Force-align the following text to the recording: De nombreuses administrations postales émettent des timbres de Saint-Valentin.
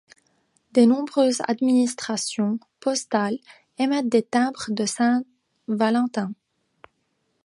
De 0.73 0.81
nombreuses 0.83 1.43
administrations 1.47 2.57
postales 2.79 3.37
émettent 3.77 4.09
des 4.09 4.23
timbres 4.23 4.65
de 4.71 4.87
Saint-Valentin. 4.87 6.31